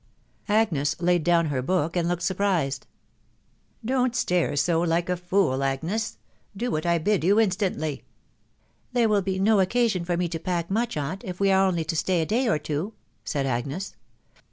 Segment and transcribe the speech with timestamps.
[0.49, 2.87] Agnes laid down her book, and looked surprised."
[3.85, 6.17] Don't stare so like a fool, Agnes....
[6.57, 8.03] Do what I bid you instantly.""
[8.93, 11.83] There will be no occasion for me to pack much, aunt, if we are only
[11.85, 12.93] to stay a day or two,"
[13.23, 13.95] said Agnes.